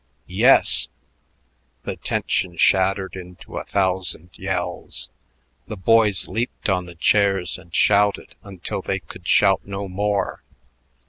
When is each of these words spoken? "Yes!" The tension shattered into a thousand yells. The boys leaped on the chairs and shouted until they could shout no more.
"Yes!" 0.25 0.87
The 1.83 1.95
tension 1.95 2.57
shattered 2.57 3.15
into 3.15 3.59
a 3.59 3.63
thousand 3.65 4.31
yells. 4.33 5.09
The 5.67 5.77
boys 5.77 6.27
leaped 6.27 6.69
on 6.69 6.87
the 6.87 6.95
chairs 6.95 7.59
and 7.59 7.71
shouted 7.71 8.35
until 8.41 8.81
they 8.81 8.97
could 8.97 9.27
shout 9.27 9.61
no 9.63 9.87
more. 9.87 10.41